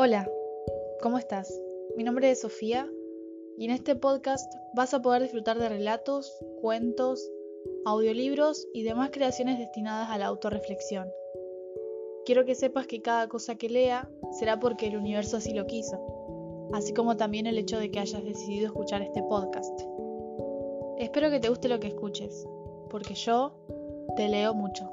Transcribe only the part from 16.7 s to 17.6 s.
así como también el